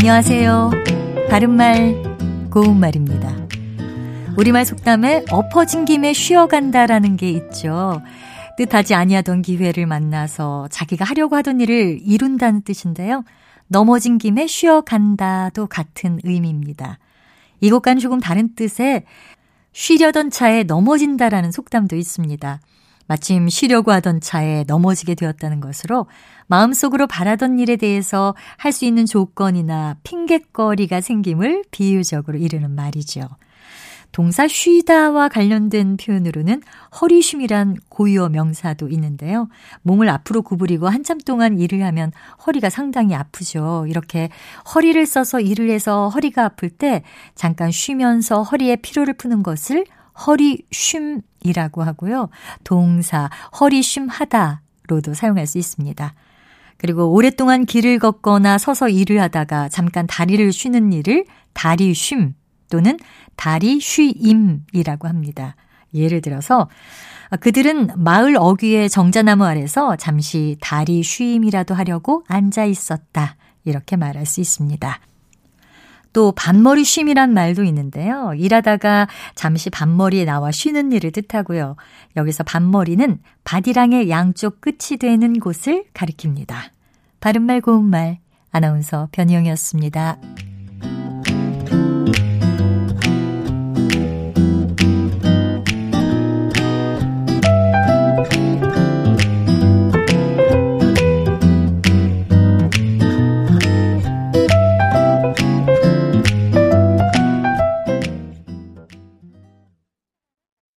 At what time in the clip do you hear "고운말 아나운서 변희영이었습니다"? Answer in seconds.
87.60-90.47